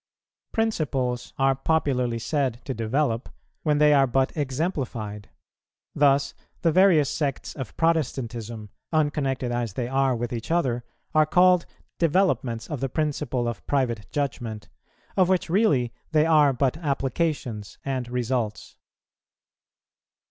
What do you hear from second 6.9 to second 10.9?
sects of Protestantism, unconnected as they are with each other,